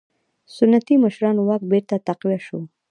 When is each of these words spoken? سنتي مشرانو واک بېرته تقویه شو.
سنتي 0.55 0.95
مشرانو 1.05 1.41
واک 1.49 1.61
بېرته 1.71 1.95
تقویه 2.07 2.39
شو. 2.45 2.59